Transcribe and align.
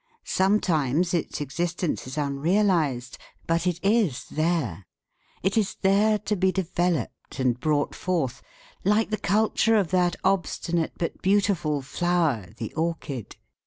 Sometimes 0.23 1.13
its 1.13 1.41
existence 1.41 2.07
is 2.07 2.17
unrealized, 2.17 3.19
but 3.45 3.67
it 3.67 3.79
is 3.85 4.23
there. 4.31 4.87
It 5.43 5.59
is 5.59 5.75
there 5.83 6.17
to 6.17 6.35
be 6.35 6.51
developed 6.51 7.37
and 7.39 7.59
brought 7.59 7.93
forth, 7.93 8.41
like 8.83 9.11
the 9.11 9.17
culture 9.17 9.75
of 9.75 9.91
that 9.91 10.15
obstinate 10.23 10.93
but 10.97 11.21
beautiful 11.21 11.83
flower, 11.83 12.47
the 12.57 12.73
orchid. 12.73 13.35